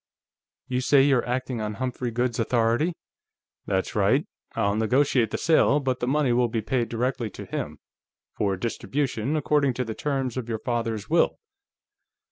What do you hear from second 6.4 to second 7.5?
be paid directly to